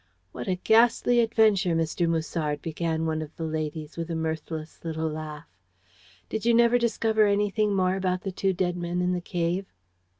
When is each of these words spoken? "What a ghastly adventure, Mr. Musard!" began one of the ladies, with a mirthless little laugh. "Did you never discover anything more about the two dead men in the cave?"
"What 0.31 0.47
a 0.47 0.55
ghastly 0.55 1.19
adventure, 1.19 1.75
Mr. 1.75 2.09
Musard!" 2.09 2.59
began 2.63 3.05
one 3.05 3.21
of 3.21 3.35
the 3.35 3.43
ladies, 3.43 3.97
with 3.97 4.09
a 4.09 4.15
mirthless 4.15 4.83
little 4.83 5.07
laugh. 5.07 5.45
"Did 6.27 6.43
you 6.43 6.55
never 6.55 6.79
discover 6.79 7.27
anything 7.27 7.75
more 7.75 7.95
about 7.95 8.21
the 8.21 8.31
two 8.31 8.51
dead 8.51 8.75
men 8.75 8.99
in 9.03 9.11
the 9.13 9.21
cave?" 9.21 9.67